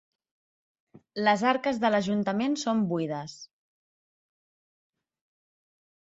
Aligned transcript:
Les 1.25 1.41
arques 1.49 1.81
de 1.83 1.91
l'ajuntament 1.95 2.55
són 2.61 2.81
buides. 2.93 3.35